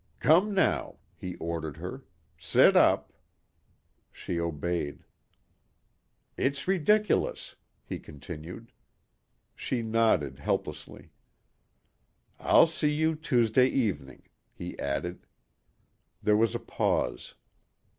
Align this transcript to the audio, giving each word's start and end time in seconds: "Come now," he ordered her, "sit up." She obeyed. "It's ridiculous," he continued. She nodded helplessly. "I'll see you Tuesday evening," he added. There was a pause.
"Come 0.19 0.55
now," 0.55 0.95
he 1.15 1.35
ordered 1.35 1.77
her, 1.77 2.03
"sit 2.35 2.75
up." 2.75 3.13
She 4.11 4.39
obeyed. 4.39 5.03
"It's 6.37 6.67
ridiculous," 6.67 7.55
he 7.85 7.99
continued. 7.99 8.71
She 9.53 9.83
nodded 9.83 10.39
helplessly. 10.39 11.11
"I'll 12.39 12.65
see 12.65 12.91
you 12.91 13.13
Tuesday 13.13 13.67
evening," 13.67 14.23
he 14.55 14.73
added. 14.79 15.27
There 16.23 16.35
was 16.35 16.55
a 16.55 16.59
pause. 16.59 17.35